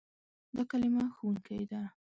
[0.55, 1.81] دا کلمه "ښوونکی" ده.